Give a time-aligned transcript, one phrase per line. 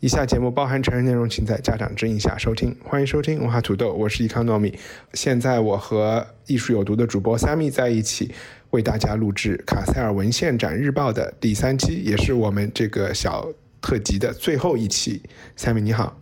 [0.00, 2.74] 以下节目包含成人内容，请在家长指引下收听。
[2.82, 4.74] 欢迎收听文化土豆，我是易康糯米。
[5.12, 8.34] 现在我和艺术有毒的主播 Sammy 在一起，
[8.70, 13.46] 为大家录制卡塞尔文献展日报的第三期，也是我们这个小
[13.82, 15.20] 特辑的最后一期。
[15.54, 16.18] Sammy 你好。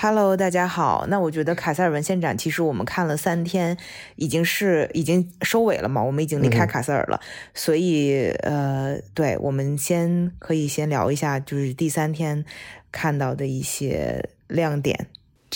[0.00, 1.06] Hello，大家好。
[1.08, 3.76] 那我觉得卡塞尔文献展其实我们看了三天，
[4.14, 7.20] 已经是已经收尾了嘛，我们已经离开卡塞尔了，
[7.52, 12.44] 所以呃，对，我们先可以先聊一下，就是第三天
[12.92, 15.08] 看到的一些亮点。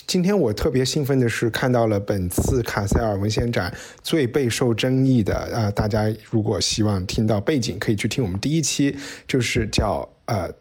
[0.08, 3.72] 今天我特别兴奋的是看到了本次卡塞尔文献展
[4.02, 8.96] 最备受争议的，呃，大家如果希望听到背景，可以去听我们第一期，
[9.28, 10.52] 就是叫呃。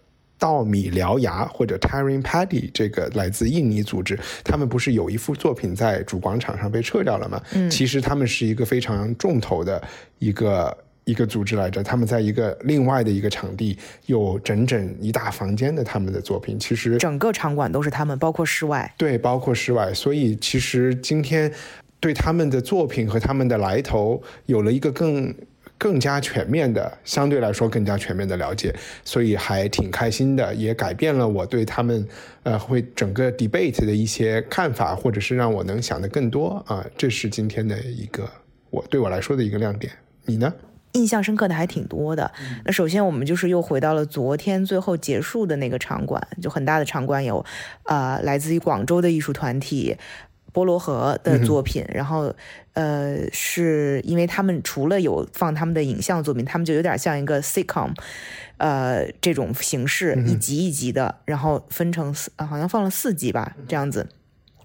[0.41, 7.39] 稻米獠牙或者 Taring Paddy 这个来自印尼组织，他们不是有一幅作品在主广场上被撤掉了吗？
[7.53, 9.79] 嗯，其实他们是一个非常重头的
[10.17, 18.91] 一个一个组织来着，他们在一个另外的一个场地有整整一大房间的他们的作品，其实整个场馆都是他们，包括室外。
[18.97, 19.93] 对，包括室外。
[19.93, 21.53] 所以其实今天
[21.99, 25.31] 对他们的作品和他们的来头有了一个更。
[25.81, 28.71] 更加全面的，相对来说更加全面的了解，
[29.03, 32.07] 所以还挺开心的，也改变了我对他们，
[32.43, 38.29] 呃，会整个 debate 的一些看法，或者是让我能想的更多啊，这是今天的一个
[38.69, 39.91] 我对我来说的一个亮点。
[40.25, 40.53] 你呢？
[40.91, 42.29] 印象深刻的还挺多的。
[42.65, 47.43] 那首先我们就是又回到了昨天最后结束的那个场馆，就很大的场馆有，
[47.85, 49.97] 呃，来自于广州的艺术团体。
[50.51, 52.33] 波罗河的作品，然后，
[52.73, 57.93] 呃，是因为他们除了有放他们的影像作品，他们就有点像一个 sitcom，
[58.57, 64.09] 呃，这种形式，一集一集的，然后分成四，好像放了四集吧，这样子，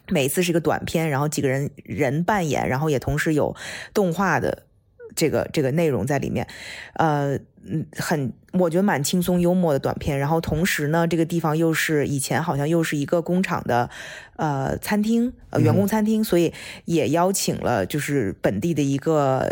[0.08, 3.54] 每一次是一个短片，然后几个人人扮演，然后也同时有
[3.94, 4.64] 动画的
[5.16, 6.46] 这个这个内容在里面，
[6.94, 7.36] 呃。
[7.68, 10.16] 嗯，很，我觉得蛮轻松幽默的短片。
[10.16, 13.90] 然后同时呢，这个地方又是以前好像又是一个工厂的，
[14.36, 16.52] 呃，餐厅，呃，员工餐厅，所以
[16.84, 19.50] 也邀请了就是本地的一个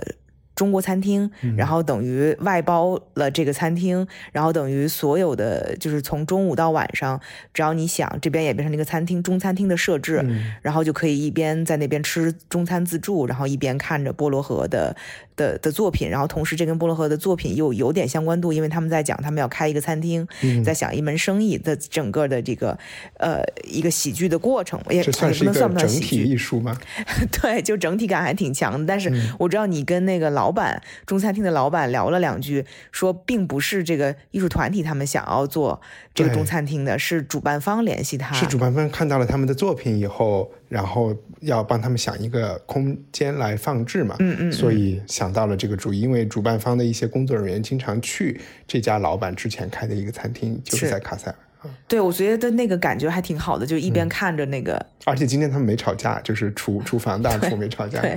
[0.54, 7.20] 中国餐厅，然后等于外包了这个餐厅，然后等于所有的就是从中午到晚上，
[7.52, 10.24] 只要你想，这边也变成了一个餐厅，中餐厅的设置，
[10.62, 14.94] 然后就可以一边在那边吃中餐自助，然后一边看着波罗河的。
[15.36, 20.26] 的的作品，然后同时这跟波罗河的作品又有点相关度，因为他们在讲他们要开一个餐厅，
[20.64, 22.78] 在想一门生意的整个的这个
[23.18, 26.78] 呃一个喜剧的过程，也这算是一个整体艺术吗？
[27.42, 28.86] 对，就整体感还挺强的。
[28.86, 35.80] 但是我知道你跟那个老板中餐厅的老板聊了两句，说并不是这个艺术团体他们想要做
[36.14, 45.34] 这个中餐厅的，是主办方联系他，是主办方看到了他们的作品以后，然后要帮他们想一个空间来放置嘛，嗯嗯，所以想。
[45.34, 51.70] 到了这个主意，因为主办方的一些工作人员经常去这家老板之前开的一个餐厅，就是在卡塞尔。
[51.88, 54.80] 对，我觉得那个感觉还挺好的，就一边看着那个。
[55.06, 57.98] 而且今天他们没吵架，就是厨厨房大厨没吵架。
[58.02, 58.16] 对，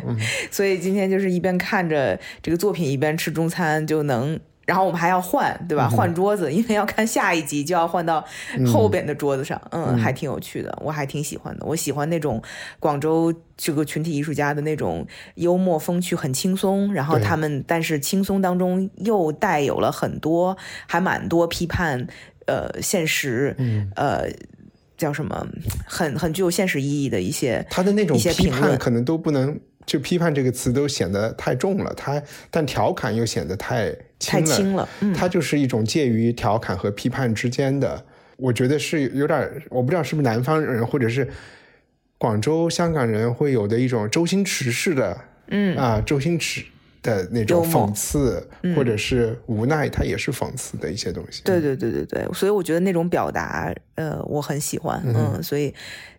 [0.51, 4.39] 所以今天就是一边看着这个作品，一边吃中餐，就能。
[4.67, 5.87] 然后我们还要换，对吧？
[5.89, 8.23] 换桌子， 因为要看下一集，就要换到
[8.71, 9.59] 后边的桌子上。
[9.71, 11.65] 嗯，还挺有趣的，我还挺喜欢的。
[11.65, 12.43] 我喜欢那种
[12.77, 16.93] 广州这个群体艺术家的那种幽默风趣，很轻松。
[16.93, 22.05] 然后他们，但是轻松当中又带有了很多，还蛮多批判，
[22.45, 23.55] 呃，现实，
[23.95, 24.29] 呃，
[24.97, 25.47] 叫什么，
[25.85, 27.65] 很很具有现实意义的一些。
[27.69, 29.57] 他的那种批判可能都不能。
[29.87, 32.21] 就批判这个词都显得太重了，它
[32.51, 33.89] 但调侃又显得太
[34.19, 34.87] 太轻了。
[34.99, 38.03] 嗯，它就是一种介于调侃和批判之间的。
[38.35, 41.27] 我觉得是有点，我不知道是不是南方人或者是
[42.17, 45.17] 广州、香港人会有的一种周星驰式的，
[45.47, 46.65] 嗯啊，周星驰
[47.01, 48.45] 的那种讽刺
[48.75, 51.43] 或者是无奈，它也是讽刺的一些东西。
[51.45, 55.01] 对对对对对，所以我觉得那种表达，呃，我很喜欢。
[55.05, 55.73] 嗯，所以。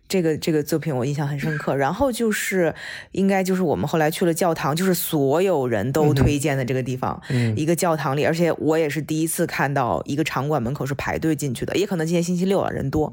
[0.09, 2.75] 这个这个作品我印象很深刻，然后就是
[3.13, 7.21] 应该就是我们后来去了教堂，就是所有人都推荐的这个地方，
[7.55, 13.13] 一个教堂里，而且我也是第一次看到一个场馆门口是排队进去的，也可能今天星期六了人多，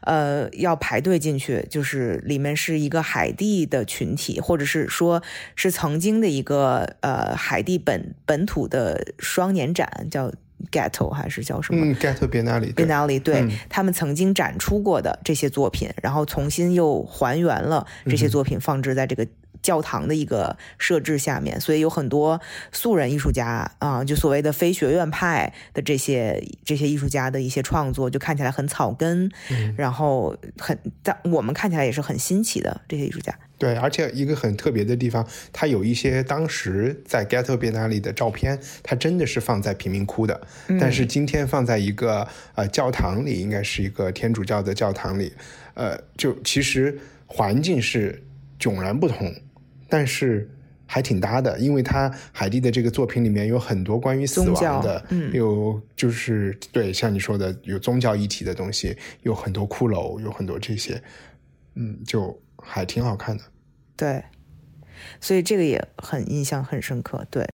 [0.00, 5.22] 呃，要排队进去，就是里面是一个海地的群体，或者是说
[5.54, 10.32] 是曾经的一个呃海地本本土的双年展，叫
[10.70, 11.84] Ghetto 还是叫什么？
[11.84, 12.86] 嗯，Ghetto Biennale，对。
[12.86, 13.50] Biennale 对、嗯。
[13.68, 19.26] 他们曾经展出过的这些作品，然后重新又还原了这些作品，放置在这个
[19.62, 22.40] 教堂的一个设置下面，所以有很多
[22.72, 29.30] 素人艺术家啊、就所谓的非学院派的这些这些艺术家的一些创作，就看起来很草根，
[29.76, 33.32] 然后很但我们看起来也是很新奇的这些艺术家。
[33.58, 40.40] 对，而且一个很特别的地方，它有一些当时在 Ghetto Biennale 的照片，它真的是放在贫民窟的，
[40.80, 42.26] 但是今天放在一个
[42.56, 45.32] 呃教堂里，应该是一个天主教的教堂里，
[45.74, 46.98] 呃，就其实
[47.28, 48.20] 环境是
[48.58, 49.32] 迥然不同，
[49.92, 50.48] 但是
[50.86, 61.02] 还挺搭的，因为他海蒂的这个作品里面有很多关于死亡的，嗯有就是对像你说的有宗教议题的东西，有很多骷髅，有很多这些，
[61.74, 63.44] 嗯，就还挺好看的。
[63.94, 64.24] 对，
[65.20, 67.26] 所以这个也很印象很深刻。
[67.30, 67.46] 对，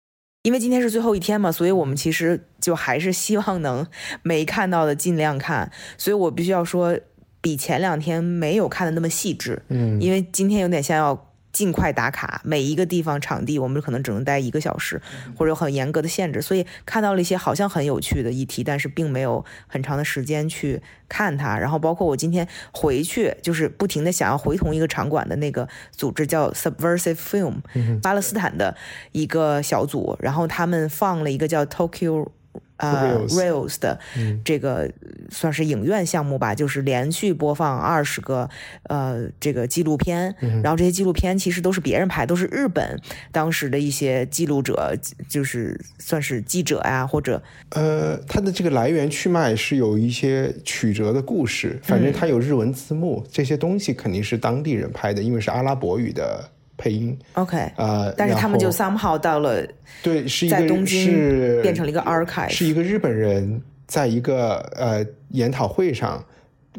[0.43, 3.87] 因为今天是最后一天嘛，所以我们其实就还是希望能
[4.21, 5.71] 没看到的尽量看。
[5.97, 6.95] 所以我必须要说，
[7.41, 9.63] 比前两天没有看的那么细致。
[9.69, 11.26] 嗯因为今天有点像要
[11.57, 15.01] 尽快打卡，每一个地方场地我们可能只能待一个小时，
[15.35, 21.57] 或者有很严格的限制，所以看到了一些好像很有趣的议题，但是并没有很长的时间去看它。
[21.57, 27.55] 然后包括我今天回去，就是不停的想要回同一个场馆的那个组织叫 Subversive Film，、
[28.03, 28.77] 巴勒斯坦的
[29.13, 32.29] 一个小组，然后他们放了一个叫 Tokyo。
[32.77, 33.99] 呃 Rails Rails 的
[34.45, 34.87] 这个
[35.29, 38.49] 算是影院项目吧，就是连续播放二十个
[38.83, 40.33] 呃这个纪录片，
[40.63, 42.99] 然后这些纪录片其实都是别人拍，都是日本
[43.31, 44.93] 当时的一些记录者，
[45.29, 57.17] 就是算是记者呀、或者呃，它的这个来源去脉是有一些曲折的故事，反正它有日文字幕，这些东西肯定是当地人拍的，因为是阿拉伯语的配音。
[57.33, 59.65] OK，呃，但是他们就 somehow 到了
[60.03, 66.23] 对是一个在东京是变成了一个 archive 是一个日本人在一个呃研讨会上。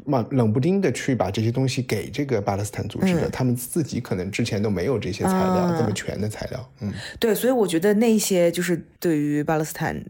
[0.04, 6.72] 嘛，冷不丁的去把这些东西给这个巴勒斯坦组织的，他们自己可能之前都没有这些材料，这么全的材料。
[6.80, 10.00] 嗯，对，所以我觉得那些就是对于巴勒斯坦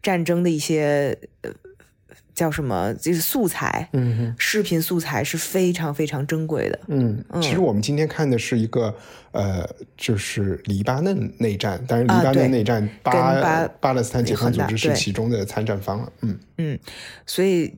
[0.00, 1.50] 战争的一些呃
[2.40, 6.80] 叫什么，就是素材，嗯哼视频素材是非常非常珍贵的。
[6.86, 8.96] 嗯，其实我们今天看的是一个
[9.32, 16.10] 呃，就是黎巴嫩内战，当然黎巴嫩内战巴、巴巴勒斯坦解放组织是其中的参战方了。
[16.56, 16.78] 嗯，
[17.26, 17.74] 所以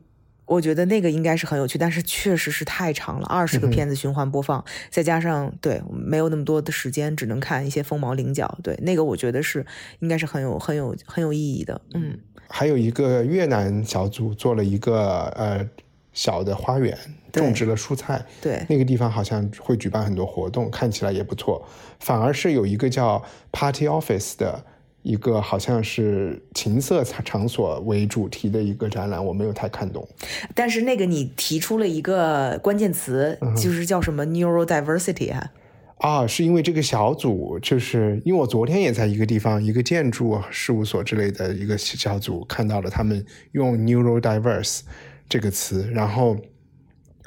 [0.53, 8.59] 我觉得那个应该是很有趣，但是确实是太长了，二十个片子循环播放，再加上对没有那么多的时间，只能看一些凤毛麟角。
[8.63, 9.65] 对，那个我觉得是
[10.01, 11.81] 应该是很有很有很有意义的。
[11.95, 12.19] 嗯，
[12.49, 15.67] 还有一个越南小组做了一个呃
[16.13, 16.97] 小的花园，
[17.33, 18.25] 种植了蔬菜。
[18.43, 21.67] 对，那个地方好像会举办很多活动，看起来也不错。
[21.99, 24.65] 反而是有一个叫 Party Office 的
[25.03, 30.09] 一个，好像是情色场所为主题的一个展览，我没有太看懂。
[30.55, 35.53] 但是那个你提出了一个关键词，就是叫什么 neurodiversity 啊、
[35.99, 44.81] 啊，是因为这个小组，就是因为我昨天也在一个地方，一个建筑事务所之类的一个小组看到了他们用 neurodiverse
[45.29, 46.37] 这个词，然后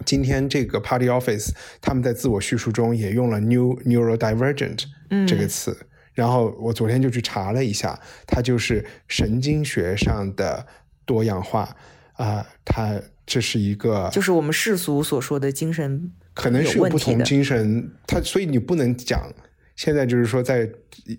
[0.06, 1.52] 今天这个 Party Office
[1.82, 4.84] 他们在自我叙述中也用了 new neurodivergent
[5.26, 5.78] 这个词，
[6.16, 10.66] 然后我昨天就去查了一下，它就是神经学上的
[11.06, 11.70] 多样化
[12.14, 19.32] 啊、它这是一个就是我们世俗所说的精神可能是有不同精神，它所以你不能讲。
[19.76, 20.70] 现在就是说，在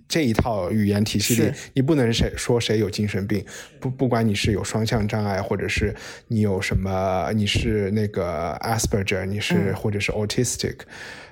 [0.08, 3.44] 这一套语言体系里，你不能谁说谁有精神病，
[3.78, 5.94] 不不管你是有双向障碍，或者是
[6.28, 10.76] 你有什么，你是那个 Asperger，你是、或者是 autistic，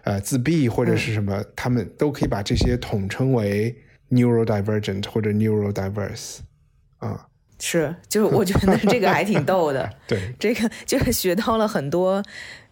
[0.02, 3.74] 呃，自闭或者是什么，他们都可以把这些统称为
[4.10, 6.40] neurodivergent 或者 neurodiverse
[6.98, 7.26] 啊、
[7.58, 9.88] 是，就是我觉得 这个还挺逗的。
[10.06, 12.22] 对，这个就是学到了很多，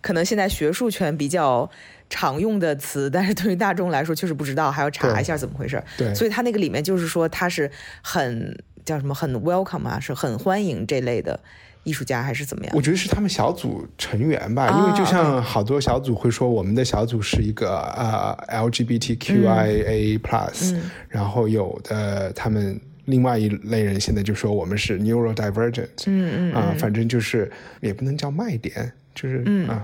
[0.03, 1.69] 可能现在学术圈比较
[2.15, 5.83] 常用的词，但是对于大众来说确实不知道，还要查一下怎么回事。
[5.97, 6.15] 对。
[6.15, 7.71] 所以他那个里面就是说他是
[8.03, 8.55] 很
[8.85, 11.41] 叫什么很 welcome 啊，是很欢迎这类的
[11.85, 12.75] 艺术家，还是怎么样？
[12.77, 12.83] 我？
[12.83, 18.37] 觉得是他们小组成员吧，啊因为就像好多小组会说，我们的小组是一个呃
[18.69, 20.77] LGBTQIA plus，、
[21.09, 27.51] 然后有的他们另外一类人现在就说我们是 neurodivergent，嗯嗯啊，反正就是
[27.81, 29.83] 也不能叫卖点，就是啊，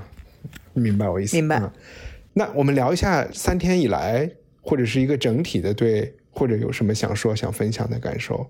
[0.75, 1.35] 明白我意思？
[1.35, 1.59] 明白。
[1.59, 1.73] 嗯
[2.35, 4.31] 那我们聊一下三天以来，
[4.61, 8.49] 或者是一个整体的对，或者有什么想说、想分享的感受？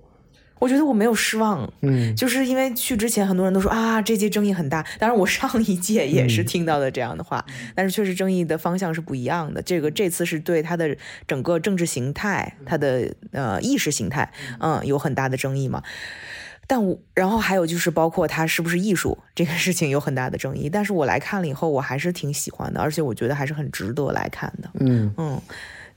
[0.60, 4.84] 我觉得我没有失望，嗯，就是因为去之前很多人都说啊，这届争议很大。
[4.98, 9.62] 当然，我上一届也嗯是听到的这样的话，但是确实争议的方向是不一样的。
[9.62, 10.96] 这个这次是对他的
[11.28, 15.80] 整个政治形态、他的呃意识形态，嗯，有很大的争议嘛。
[16.68, 24.70] 但我然后还有就是包括它是不是艺术这个事情有很大的争议，但是我来看了以后，我还是挺喜欢的，而且我觉得还是很值得来看的。
[24.74, 25.40] 嗯嗯，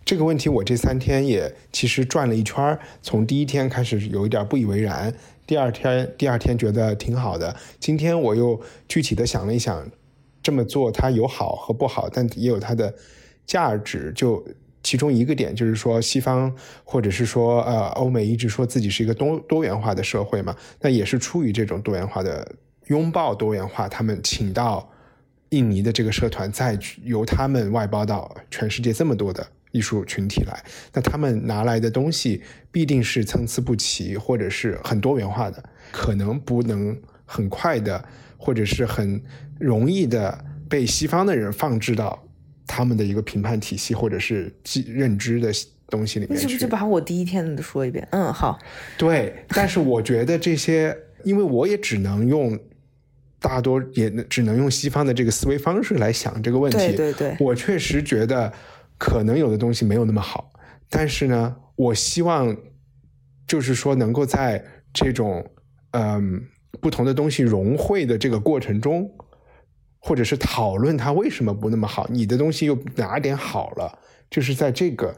[0.06, 5.14] 这个问题我这三天也其实转了一圈儿，从第一天开始有一点不以为然，
[5.46, 9.86] 第二天第二天觉得挺好的，今天我又具体的想了一想，
[10.42, 12.94] 这么做它有好和不好，但也有它的
[13.46, 14.14] 价值。
[14.16, 14.42] 就
[14.84, 22.56] 其中一个点就是说，西方或者是说呃欧美一直说自己是一个多多元化的社会嘛，那也是出于这种多元化的
[22.88, 24.90] 拥抱多元化，他们请到
[25.50, 38.04] 印尼的这个社团，再由他们外包到全世界这么多的艺术群体来，那他们拿来的东西必定是参差不齐，或者是很多元化的，可能不能很快的，
[38.38, 39.22] 或者是很
[39.60, 42.24] 容易的被西方的人放置到
[42.74, 45.52] 他们的一个评判体系或者是记认知的
[45.90, 48.08] 东西里面是不是就把我第一天的说一遍？
[48.12, 48.58] 嗯，好，
[48.98, 52.58] 对，但是我觉得这些， 因为我也只能用
[53.42, 56.78] 大多也只能用西方的这个思维方式来想这个问题。
[56.78, 58.54] 对对对我确实觉得
[58.98, 60.54] 可能有的东西没有那么好，
[60.90, 62.56] 但是呢，我希望
[63.46, 64.64] 就是说能够在
[64.94, 65.46] 这种
[65.92, 66.42] 嗯
[66.80, 69.12] 不同的东西融汇的这个过程中，
[70.02, 75.16] 或者是讨论它为什么不那么好，你的东西又哪点好了，就是在这个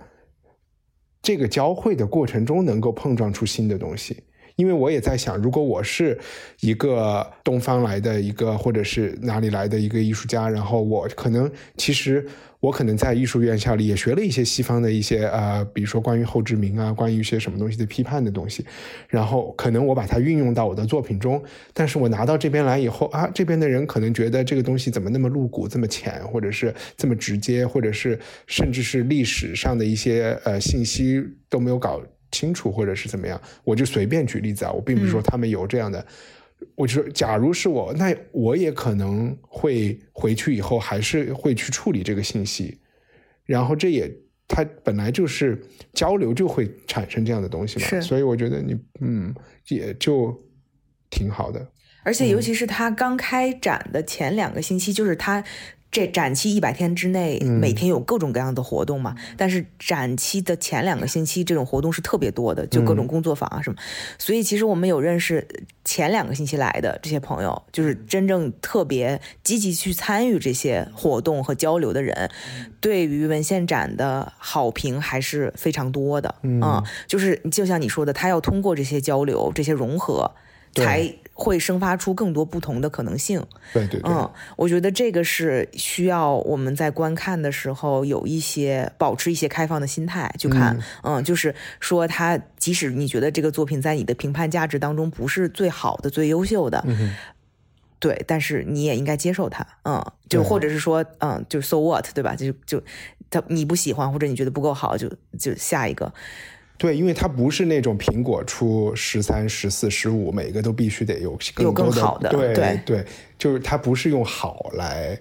[1.22, 4.24] 这个交汇的过程中能够碰撞出新的东西。
[4.56, 6.20] 因为我也在想，如果我是
[6.60, 12.24] 一个东方来的一个，或者是哪里来的一个艺术家，然后我可能其实
[12.64, 18.66] 我可能在艺术院校里也学了一些西方的一些呃，比如说关于后殖民啊，关于一些什么东西的批判的东西，
[19.10, 21.44] 然后可能我把它运用到我的作品中，
[21.74, 28.18] 但是我拿到这边来以后啊，这边的人可能觉得这个东西怎么那么露骨、这么浅，或者是这么直接，或者是
[28.48, 32.02] 甚至是历史上的一些呃信息都没有搞
[32.32, 36.06] 清楚，或者是怎么样，我就随便举例子啊，我并不是说他们有这样的。
[36.76, 42.80] 我就说，假如是我，那我也可能会回去以后还是会去处理这个信息，
[43.46, 44.12] 然后这也
[44.48, 45.62] 它本来就是
[45.94, 48.02] 交流就会产生这样的东西嘛，是。
[48.02, 49.34] 所以我觉得你嗯
[49.68, 50.34] 也就
[51.10, 51.68] 挺好的。
[52.04, 55.42] 而且尤其是他刚开展的前两个星期，就是他
[55.94, 59.16] 这展期一百天之内，每天有各种各样的活动嘛。
[59.38, 63.78] 但是展期的前两个星期，这种活动是特别多的，就各种工作坊啊什么。
[64.18, 65.48] 所以其实我们有认识
[65.86, 72.32] 前两个星期来的这些朋友，就是真正特别积极去参与这些活动和交流的人，
[72.82, 76.34] 对于文献展的好评还是非常多的。
[76.42, 80.32] 嗯，就是就像你说的，他要通过这些交流、这些融合。
[80.76, 81.08] 才
[81.44, 83.46] 会生发出更多不同的可能性。
[83.74, 90.80] 对对对，嗯，我觉得这个是需要我们在观看的时候有一些保持一些开放的心态去看。
[91.04, 96.82] 嗯就是说，他即使你觉得这个作品在你的评判价值当中不是最好的、最优秀的。
[96.88, 97.14] 嗯
[98.00, 102.36] 对，但是你也应该接受它，嗯，就或者是说，嗯，就 so what，对吧？
[102.36, 102.84] 就就
[103.30, 105.10] 他你不喜欢或者你觉得不够好，就
[105.40, 106.14] 就下一个，
[106.84, 112.78] 对，因为它不是那种苹果出十三、十四、十五，每个都必须得有有更多的好的对对。
[112.86, 113.06] 对，
[113.38, 115.18] 就是它不是用好来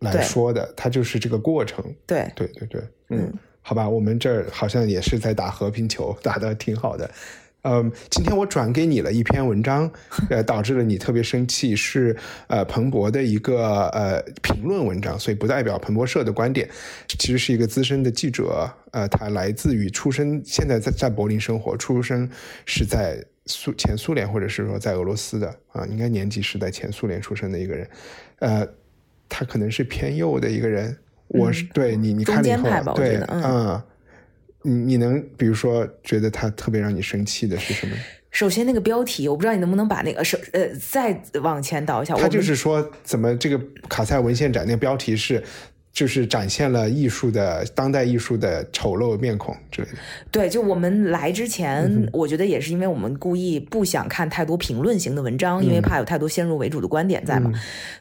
[0.00, 1.82] 来说的，它就是这个过程。
[2.06, 3.32] 对，对对对，嗯，
[3.62, 7.10] 好吧，我们这儿好像也是在打和平球，打得挺好的。
[7.68, 9.90] 嗯，今天我转给你了一篇文章，
[10.30, 16.66] 呃，导致了你特别生气，是呃彭博的一个呃评论文章，所以不代表彭博社的观点。
[17.06, 22.26] 其实是一个资深的记者，呃，他来自于出生，现在在在柏林生活，出生
[22.64, 27.88] 是在苏前苏联或者是说在俄罗斯的啊，应该年纪是在前苏联出生的一个人，
[28.38, 28.66] 呃，
[29.28, 30.96] 他可能是偏右的一个人。
[31.30, 33.82] 我是、对你，你看了以后对，嗯，
[34.68, 37.96] 你你能比如说觉得他特别让你生气的是什么？
[38.30, 43.58] 首先那个标题，我不知道你能不能把那个首呃再往前倒一下，我他就是说，怎么这个
[43.88, 45.42] 卡塞文献展那个标题是，
[45.92, 49.94] 就是展现了艺术的当代艺术的丑陋面孔之类的。
[50.30, 57.50] 对，就我们来之前，嗯我觉得也是因为我们故意不想看太多评论型的文章，嗯因为怕有太多先入为主的观点在嘛。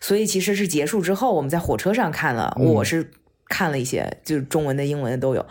[0.01, 3.09] 所以其实是结束之后，我们在火车上看了，嗯我是
[3.49, 5.45] 看了一些，就是中文的、英文的都有。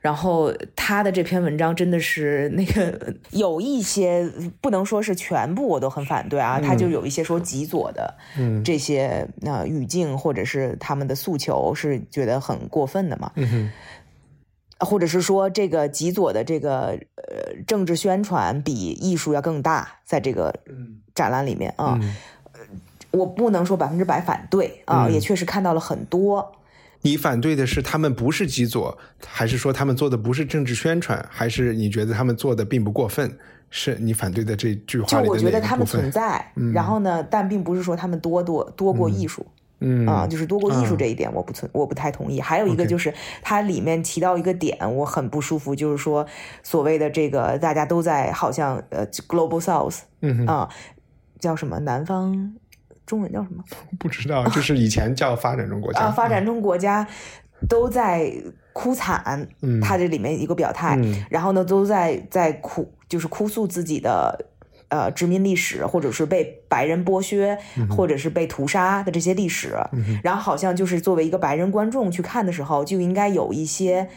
[0.00, 4.30] 然后他的这篇文章真的是那个有一些
[4.60, 8.14] 不能说是全部我都很反对啊，他就有一些说极左的
[8.64, 13.32] 这些呃语境或者是他们的诉求是觉得很过分的嘛。
[13.34, 13.70] 嗯
[14.82, 20.54] 或者是说这个极左的这个呃政治宣传比艺术要更大，在这个
[21.14, 22.00] 展览里面啊，
[22.54, 22.60] 呃
[23.10, 26.50] 我不能说百分之百反对啊，也确实看到了很多
[27.02, 33.36] 你反对的是他们不是极左，还是说他们做的不是政治宣传，还是你觉得他们做的并不过分？
[33.70, 39.46] 是你反对的这句话就我觉得他们存在，然后呢，但并不是说他们多多多过艺术。
[39.82, 42.38] 嗯啊，就是多过艺术啊这一点，我不存，我不太同意。
[42.38, 46.26] 还有一个就是它里面提到一个点，我很不舒服，就是说
[46.62, 50.68] 所谓的这个大家都在好像呃 global south 嗯哼啊，
[51.38, 52.56] 叫什么南方，
[53.10, 53.62] 中文叫什么？
[53.98, 56.00] 不知道，就是以前叫发展中国家。
[56.06, 56.10] 啊？
[56.10, 57.06] 发展中国家
[57.68, 58.32] 都在
[58.72, 59.80] 哭惨，嗯。
[59.80, 61.24] 他这里面一个表态，嗯。
[61.28, 64.46] 然后呢都在在哭，就是哭诉自己的。
[64.92, 69.72] 呃，殖民历史，或者是被白人剥削，嗯或者是被屠杀的这些历史，
[70.24, 74.08] 然后好像就是作为一个白人观众去看的时候，就应该有一些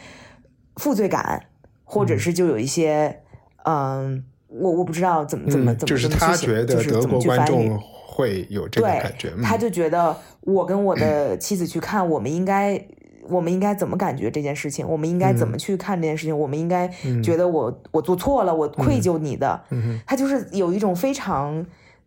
[0.74, 1.46] 负罪感，
[1.84, 3.20] 或者是就有一些，
[3.64, 7.80] 嗯，我我不知道怎么怎么嗯，怎么就是他觉得就是怎么德国观去翻译众
[8.14, 12.80] 会有这个，感觉，他嗯就觉得我跟我的妻子去看，我们应该。
[13.26, 14.86] 我们应该怎么感觉这件事情？
[14.86, 16.38] 我们应该怎么去看这件事情？
[16.38, 16.86] 我们应该
[17.22, 19.58] 觉得我我做错了，我愧疚你的。
[19.70, 21.64] 嗯他就是有一种非常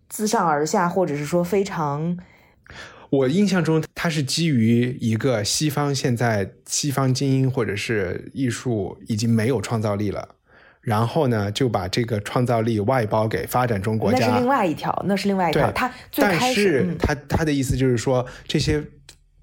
[0.09, 2.15] 自上而下，或者是说非常
[3.09, 10.29] 我印象中，他是基于一个西方现在西方精英或者是艺术已经没有创造力了，
[10.87, 14.19] 然后呢就把这个创造力外包给发展中国家。
[14.19, 15.69] 那是另外一条，那是另外一条。
[15.73, 18.81] 他最但开始，是嗯他他的意思就是说，这些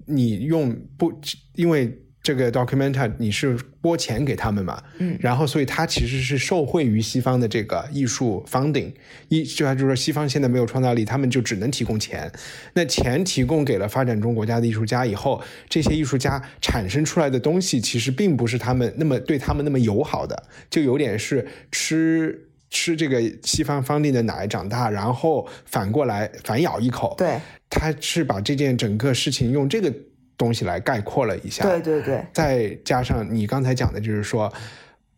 [0.07, 1.13] 你用不
[1.53, 8.91] 因为这个 documentary 你是拨钱给他们嘛，嗯然后所以他其实是受惠于西方的这个艺术 funding，
[9.29, 12.31] 一就他就说西方现在没有创造力，他们就只能提供钱，
[12.73, 15.39] 那钱提供给了发展中国家的艺术家以后，
[15.69, 22.41] 这些艺术家产生出来的东西其实并不是他们那么对他们那么友好的，就有点是吃。
[22.71, 27.39] 吃这个西方 funding 的奶长大，然后反过来反咬一口。，对
[27.69, 29.93] 他是把这件整个事情用这个
[30.37, 31.63] 东西来概括了一下。
[31.63, 34.51] 对对对再加上你刚才讲的，就是说，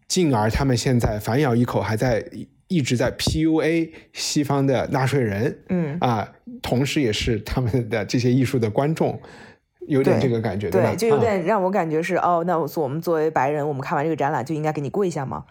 [0.07, 2.23] 进而他们现在反咬一口，还在
[2.67, 6.29] 一直在 PUA 西方的纳税人，嗯啊，
[6.61, 9.19] 同时也是他们的这些艺术的观众，
[9.87, 10.79] 有点这个感觉，吧？
[10.79, 15.45] 对，就有啊点让我感觉是、哦，那我我们作为白人，我们看完这个展览就应该给你跪下吗？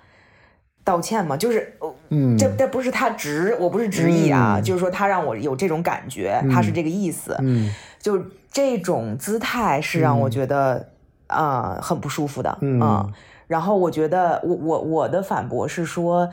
[0.85, 1.37] 道歉吗？
[1.37, 7.69] 就是，哦嗯这这不是他直，我不是直意啊，嗯就是说他让我有这种感觉，他是这个意思，嗯
[8.07, 10.93] 就这种姿态是让我觉得
[11.27, 12.81] 啊、很不舒服的，嗯。
[12.81, 13.13] 啊
[13.49, 16.29] 然后我觉得我我我的反驳是说，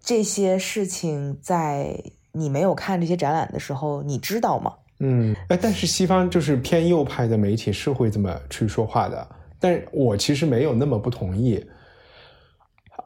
[0.00, 4.72] 这些事情在你没有看这些展览的时候，你知道吗？
[5.00, 11.62] 嗯，哎，但是西方就是偏右派的媒体是会这么去说话的，但我其实没有那么不同意，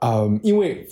[0.01, 0.87] 呃，因为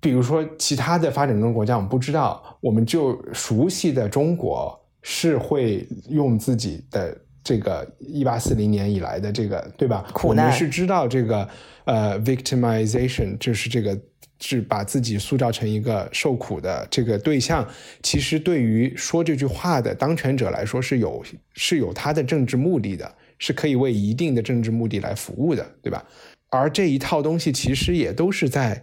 [0.00, 10.04] 比如说其他的发展中国家，我们不知道，我们就熟悉的中国是会用自己的这个一八四零年以来的这个对吧？
[10.14, 11.48] 苦难我们是知道这个
[11.84, 13.98] 呃 victimization，就是这个
[14.40, 17.68] 是把自己塑造成一个受苦的这个对象。
[18.02, 26.04] 其实对于说这句话的当权者来说，是有是有他的政治目的的，是可以为一定的政治目的来服务的，对吧？
[26.50, 28.82] 而这一套东西其实也都是在，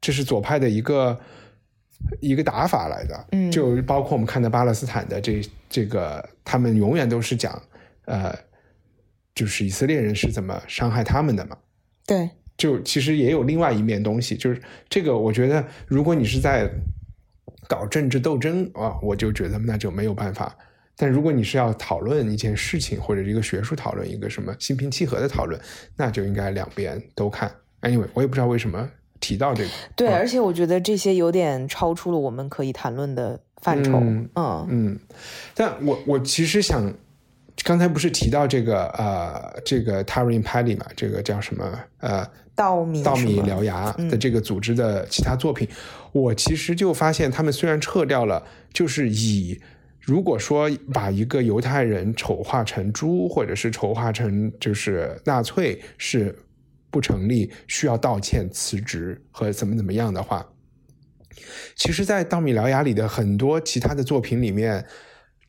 [0.00, 1.18] 这是左派的一个
[2.20, 7.60] 一个打法来的，嗯就包括我们看的巴勒斯坦的这这个，他们永远都是讲，
[8.06, 8.34] 呃，
[9.34, 11.56] 就是以色列人是怎么伤害他们的嘛，
[12.06, 16.70] 对，就其实也有另外一面东西，就是这个，我觉得如果你是在
[17.68, 20.56] 搞政治斗争啊，我就觉得那就没有办法。
[20.96, 25.58] 但如果你是要讨论一件事情，或者一个学术讨论，一个什么心平气和的讨论，
[25.96, 27.50] 那就应该两边都看。
[27.80, 29.70] Anyway，我也不知道为什么提到这个。
[29.94, 33.98] 对，啊而且我觉得这些有点超出了我们可以谈论的范畴。
[34.00, 34.66] 嗯嗯。
[34.68, 34.98] 嗯，
[35.54, 36.92] 但我我其实想，
[37.62, 44.08] 刚才不是提到这个呃，这个 Tarin Pally 嘛，这个叫什么呃，稻米稻米獠牙嗯。
[44.08, 45.68] 的这个组织的其他作品，
[46.12, 49.60] 我其实就发现他们虽然撤掉了，就是以
[50.00, 56.34] 如果说把一个犹太人丑化成猪，或者是丑化成就是纳粹是
[56.90, 60.44] 不成立，需要道歉、辞职和怎么怎么样的话，
[61.76, 64.84] 其实，在稻米獠牙里的很多其他的作品里面，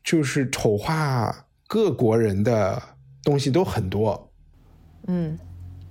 [0.04, 2.80] 就是丑化各国人的
[3.24, 4.32] 东西都很多。
[5.08, 5.36] 嗯，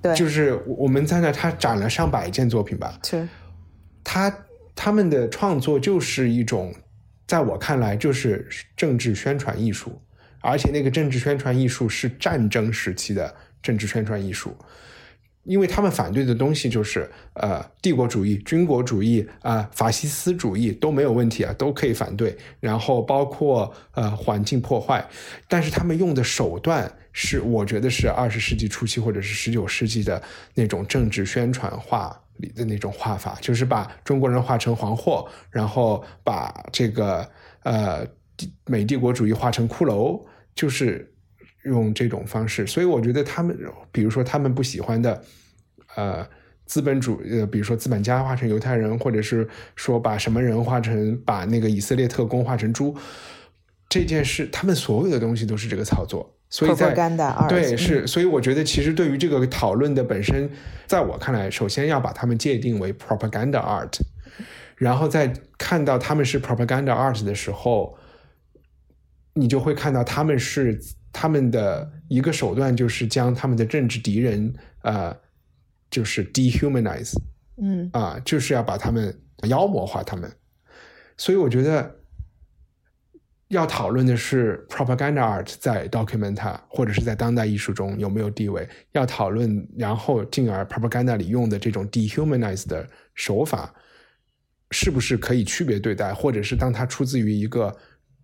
[0.01, 3.27] 对，就是我们在那，他展了上百件作品吧，是
[4.03, 6.73] 他他们的创作就是一种，
[7.27, 10.01] 在我看来就是政治宣传艺术，
[10.39, 14.55] 而且那个政治宣传艺术是战争时期的政治宣传艺术。
[15.43, 22.38] 因为他们反对的东西就是呃帝国主义、军国主义啊、法西斯主义都没有问题啊，都可以反对。
[22.60, 25.06] 然后包括呃环境破坏，
[25.47, 30.21] 但是他们用的手段是我觉得是二十世纪初期或者是十九世纪的
[30.54, 37.27] 那种政治宣传画里的那种画法，就是把中国人画成黄祸，然后把这个
[37.63, 38.06] 呃
[38.65, 40.23] 美帝国主义画成骷髅，
[40.56, 41.13] 就是
[41.63, 42.65] 用这种方式。
[42.67, 43.58] 所以我觉得他们，
[43.91, 45.24] 比如说他们不喜欢的，
[45.95, 46.28] 呃。
[46.67, 49.45] 资本主呃，比如说资本家化成犹太人，或者是
[49.76, 52.95] 说把什么人化成把那个以色列特工化成猪，
[53.89, 56.34] 这件事，他们所有的东西都是这个操作。
[56.50, 56.93] 所以在
[57.50, 60.50] 对是，所以我觉得其实对于这个讨论的本身，
[60.88, 64.00] 在我看来，首先要把他们界定为 propaganda art，
[64.78, 67.97] 然后在看到他们是 propaganda art 的时候，
[69.34, 70.80] 你就会看到他们是
[71.12, 75.15] 他们的一个手段，就是将他们的政治敌人呃。
[75.91, 77.12] 就是 dehumanize，
[77.62, 79.13] 嗯啊，就是要把他们
[79.50, 80.32] 妖魔化他们，
[81.17, 81.93] 所以我觉得
[83.50, 93.76] 要讨论的是 propaganda art 在 documenta 或者是在当代艺术中有没有地位，要讨论，然后进而 propaganda 里用的这种 dehumanize 的手法
[94.69, 97.76] 是不是可以区别对待，或者是当它出自于一个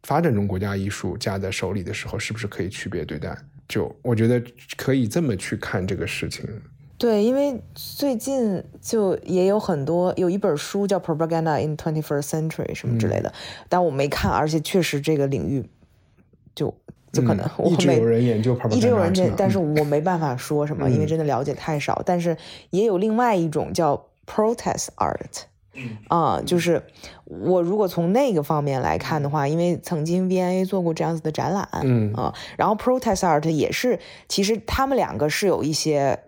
[0.04, 3.38] 发展中国家艺术家在手里的时候，是不是可以区别对待？
[3.68, 4.42] 就我觉得
[4.78, 6.46] 可以这么去看这个事情。
[6.98, 13.32] 对，因为最近就也有很多有一本书叫《Propaganda in Twenty First Century》什么之类的，
[13.70, 15.70] 但我没看，而且确实这个领域
[16.56, 16.74] 就
[17.12, 22.02] 就可能我一直有人研究，一直有人研究，但是我没办法说什么，因为真的了解太少。
[22.04, 22.36] 但是
[22.72, 25.44] 也有另外一种叫 Protest Art。
[26.08, 26.82] 啊，就是
[27.26, 36.20] 我如果从那个方面来看的话，因为曾经 V&A 做过这样子的展览，嗯啊，然后 Protest Art 也是，其实他们两个是有一些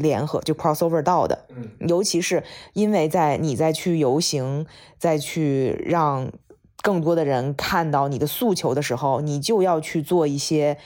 [0.00, 4.66] 联合，就 crossover 到的，嗯，尤其是因为在你再去游行，
[4.98, 6.30] 再去让
[6.82, 10.76] 更多的人看到你的诉求的时候，你就要去做一些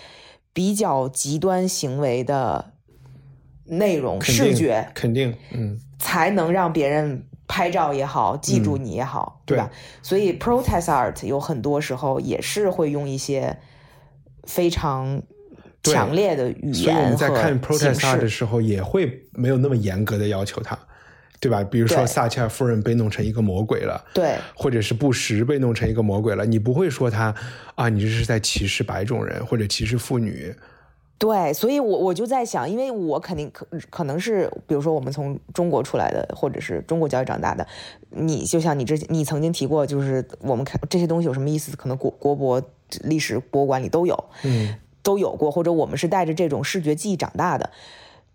[0.53, 2.73] 比较极端行为的
[3.65, 7.25] 内容视觉，肯定，嗯，才能让别人。
[7.55, 9.71] 拍照也好，记住你也好，对吧？
[10.03, 13.57] 所以 protest art 有很多时候也是会用一些
[14.43, 15.23] 非常
[15.85, 20.77] 强烈的语言所以我们在看 protest art 的时候，也会没有那么严格的要求他，
[21.39, 21.63] 对吧？
[21.63, 27.33] 比如说撒切尔夫人被弄成一个魔鬼了，对，或者是布什被弄成一个魔鬼了，你不会说他
[27.77, 30.53] 啊，你这是在歧视白种人或者歧视妇女。
[31.17, 37.67] 对，所以，我我就在想，因为我肯定可可能是，比如说我们从中国出来的，或者是中国教育长大的，
[38.11, 42.61] 你就像你之前你曾经提过，就是我们看这些东西有什么意思，可能国国博
[43.05, 47.71] 历史博物馆里都有，嗯，都有过，或者我们是带着这种视觉记忆长大的。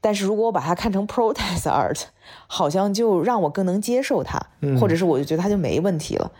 [0.01, 2.03] 但是如果我把它看成 protest art，
[2.47, 4.39] 好像就让我更能接受它，
[4.79, 6.31] 或者是我就觉得它就没问题了，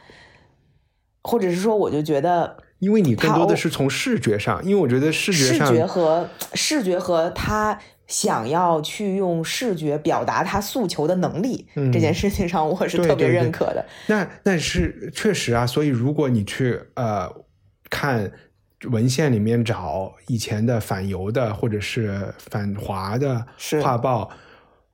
[1.21, 2.63] 或者是说我就觉得。
[2.79, 13.85] 因为你更多的是从视觉上，因为我觉得视觉上，视觉和视觉和他想要去用视觉表达他诉求的能力这件事情上，我是特别认可的。
[14.07, 17.29] 那那是确实啊，所以如果你去呃
[17.89, 18.31] 看
[18.89, 23.45] 文献里面找以前的反犹的或者是反华的
[23.83, 24.31] 画报，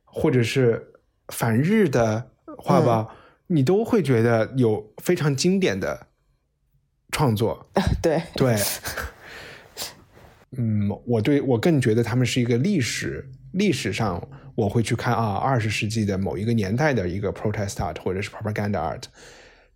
[0.04, 0.92] 或者是
[1.28, 3.12] 反日的画报，
[3.48, 6.08] 你都会觉得有非常经典的。
[7.16, 7.66] 创作，
[8.04, 8.58] 对对，
[10.58, 14.22] 嗯，我对我更觉得他们是一个历史历史上，
[14.54, 19.04] 我会去看啊，二十世纪的某一个年代的一个 protest art 或者是 propaganda art，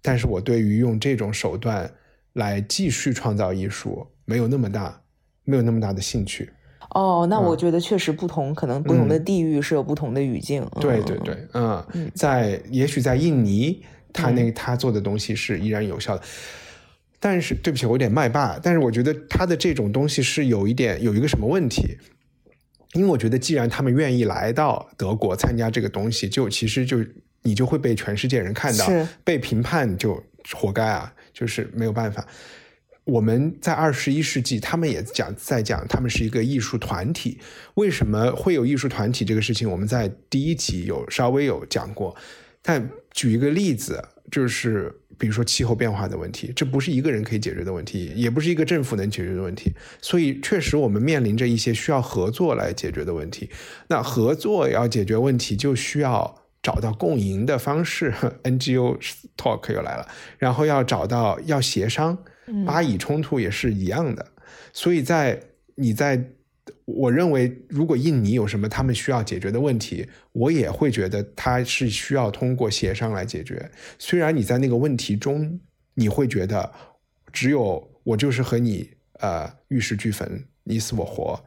[0.02, 1.90] 但是我对于用这种手段
[2.34, 5.02] 来继续创造艺术，没有那么大，
[5.46, 6.52] 没有那么大的兴趣。
[6.90, 10.70] 哦，那我觉得确实不同，可能不同的地域是有不同的语境。
[10.82, 16.24] 对对对，嗯，在也许在印尼，他那他做的东西是依然有效的。
[17.22, 18.58] 但是对不起，我有点麦霸。
[18.64, 21.98] 但是我觉得他的这种东西是有一点有一个什么问题，
[22.94, 27.06] 因为我觉得既然他们愿意来到德国参加这个东西，就其实就
[27.42, 28.88] 你就会被全世界人看到，
[29.26, 32.26] 被评判就活该啊，就是没有办法。
[33.04, 37.38] 我们在二十一世纪，他们也讲在讲，他们是一个艺术团体。
[37.74, 39.70] 为什么会有艺术团体这个事情？
[39.70, 42.16] 我们在第一集有稍微有讲过。
[42.62, 44.02] 但举一个例子，
[44.32, 44.96] 就是。
[45.20, 49.72] 比如说气候变化的问题，这不是一个人可以解决的问题，也不是一个政府能解决的问题。
[50.02, 53.50] 所以，确实我们面临着一些需要合作来解决的问题。
[53.90, 58.14] 那合作要解决问题，就需要找到共赢的方式。
[58.44, 58.98] NGO
[59.36, 62.18] talk 又来了，然后要找到要协商，
[62.66, 64.26] 巴以冲突也是一样的。
[64.72, 65.42] 所以在
[65.76, 66.32] 你在
[66.96, 73.70] 我认为，如果印尼有什么他们需要解决的问题，我也会觉得他是需要通过协商来解决。
[73.98, 75.60] 虽然你在那个问题中，
[75.94, 76.72] 你会觉得
[77.32, 81.44] 只有我就是和你呃玉石俱焚，你死我活，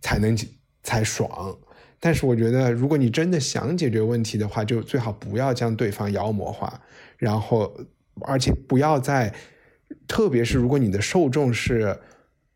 [0.00, 0.36] 才能
[0.82, 1.58] 才爽。
[1.98, 6.80] 但是我觉得，如果你真的想解决问题的话，就最好不要将对方妖魔化，
[7.16, 7.72] 然后
[8.22, 9.34] 而且不要在，
[10.08, 11.98] 特别是如果你的受众是。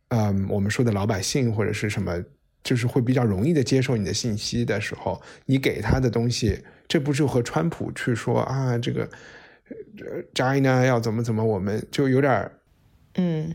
[0.09, 2.23] 嗯，我们说的老百姓或者是什么，
[2.63, 9.09] 就是会比较容易的接受你的信息的时候，你给他的东西，这不就和川普去说啊，这个
[10.35, 12.51] China 要怎么怎么，我们就有点
[13.17, 13.55] 嗯，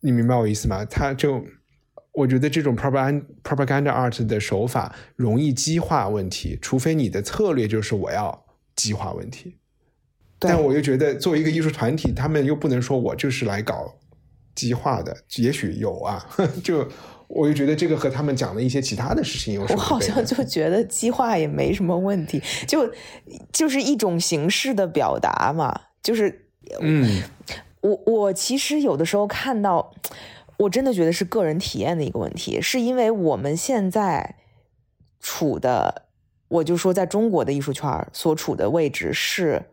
[0.00, 0.84] 你明白我意思吗？
[0.84, 1.44] 他就
[2.12, 8.44] 我觉得这种 propaganda propaganda art 的手法容易激化问题，除非你的策略就是我要
[8.74, 9.56] 激化问题，
[10.38, 13.98] 但我又觉得作为一个艺术团体，他们又不能说我就是来搞。
[14.56, 16.26] 激化的也许有啊，
[16.64, 16.88] 就
[17.28, 19.78] 我就觉得这个和他们讲的一些其他的事情有什么？
[19.78, 22.90] 我好像就觉得激化也没什么问题，就
[23.52, 25.82] 就是一种形式的表达嘛。
[26.02, 26.48] 就是
[26.80, 27.22] 嗯，
[27.82, 29.92] 我我其实有的时候看到，
[30.56, 34.36] 我真的觉得是个人体验的一个问题，是因为我们现在
[35.20, 36.06] 处的，
[36.48, 39.66] 我就说在中国的艺术圈所处的位置是。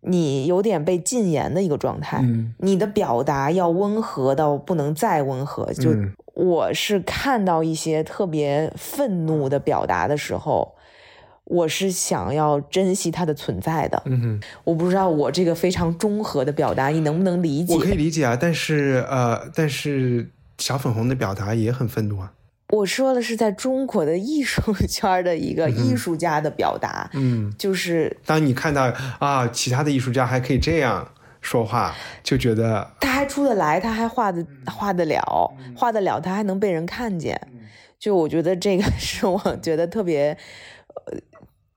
[0.00, 2.24] 你有点被禁言的一个状态，
[2.58, 5.72] 你的表达要温和到不能再温和。
[5.72, 5.90] 就
[6.34, 10.74] 我是看到一些特别愤怒的表达的时候，
[11.44, 14.00] 我是想要珍惜它的存在的。
[14.06, 17.74] 嗯我不知道我这个非常中和的表达，你能不能理解？
[17.74, 22.32] 我可以理解啊，但是呃，但是小粉红的表达也很愤怒啊。
[22.70, 37.40] 我说的是在中国的艺术 圈的一个艺术家的表达，嗯，就是当你看到啊，其他的艺术家还可以这样说话，就觉得他还出得来，他还画的画得了，画得了，他还能被人看见，
[37.98, 40.36] 就我觉得这个 是我觉得特别
[41.06, 41.18] 呃。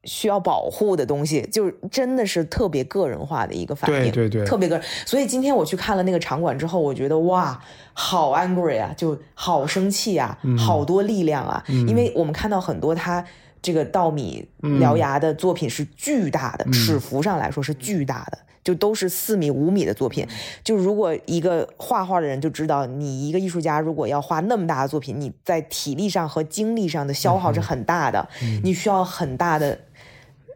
[0.06, 4.86] 需要保护的东西，就真的是特别个人化的一个反应，对对对，特别个人。
[5.06, 7.60] 所以今天我去看了那个场馆之后，我觉得哇，
[7.94, 11.64] 好 angry 啊，就好生气啊，好多力量啊。
[11.68, 13.24] 因为我们看到很多他
[13.62, 20.28] 这个稻米獠牙的作品是巨大的，尺幅上来说是巨大的，就都是四米五米的作品。
[20.64, 28.28] 就如果一个画画的人就知道，你一个艺术家如果要画那么大的作品，你在体力上和精力上的消耗是很大的，
[28.64, 29.78] 你需要很大的。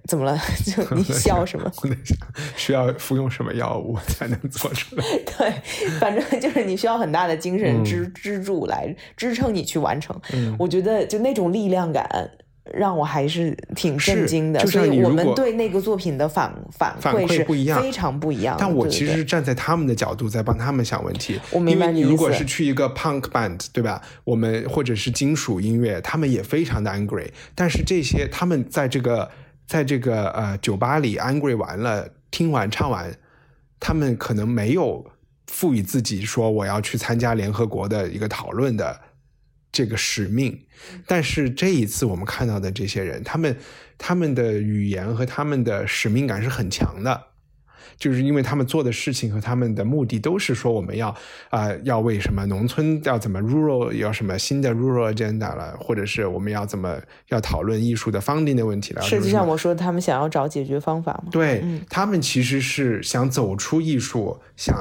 [0.08, 0.40] 怎么了？
[0.66, 1.72] 就 你笑什么？
[1.82, 2.18] 我在想，
[2.56, 5.04] 需要服用什么药物才能做出来？
[5.26, 5.54] 对，
[6.00, 10.16] 反正就是你需要很大的精神支支柱来支撑你去完成。
[10.60, 12.08] 我觉得就那种力量感
[12.74, 14.66] 让我还是挺震惊的。
[14.68, 18.56] 所以我们对那个作品的反反馈是不一样，非常不一样。
[18.60, 21.40] 但我其实是站在他们的角度在帮他们想问题。
[21.52, 24.02] 我明白你如果是去一个 punk band，对吧？
[24.24, 27.30] 我们或者是金属音乐，他们也非常的 angry。
[27.56, 29.32] 但是这些他们在这个。
[29.68, 33.16] 在这个呃酒吧里，angry 完了，听完唱完，
[33.80, 35.12] 他们可能没有
[35.48, 39.02] 赋予自己说我要去参加联合国的一个讨论的
[39.72, 40.66] 这个使命。
[41.08, 43.58] 但是这一次我们看到的这些人，他们
[43.98, 47.28] 他们的语言和他们的使命感是很强的。
[47.98, 51.16] 就是因为他们做的事情和他们的目的都是说我们要
[51.50, 59.02] 啊要为什么农村要怎么 rural 要什么新的 rural agenda 了，或者是我们要怎么要讨论艺术的 funding 的问题了。
[59.02, 61.30] 实际上，我说他们想要找解决方法嘛？
[61.32, 64.76] 对他们其实是想走出艺术，想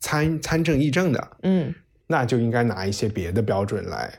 [0.00, 1.36] 参参政议政的。
[1.42, 1.74] 嗯，
[2.06, 4.12] 那就应该拿一些别的标准来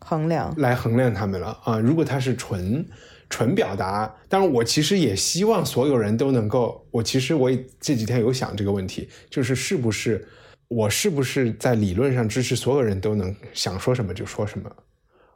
[0.00, 1.78] 衡量，来衡量他们了啊！
[1.78, 2.86] 如果他是纯。
[3.32, 6.86] 纯表达，当然我其实也希望所有人都能够。
[6.90, 10.28] 我其实我也这几天有想这个问题，就是是不是
[10.68, 14.70] 我是不是在理论上支持所有人都能想说什么就说什么？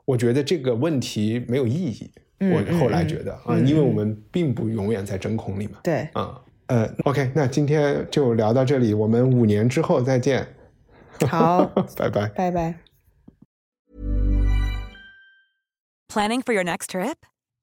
[0.04, 2.12] 我觉得这个问题没有意义。
[2.38, 5.78] 我后来觉得啊，因为我们并不永远在真空里嘛。
[5.82, 10.46] 对，啊，呃，OK，那今天就聊到这里，我们五年之后再见。
[11.26, 11.64] 好，
[11.96, 12.74] 拜拜，拜拜。
[16.12, 17.16] Planning for your next trip.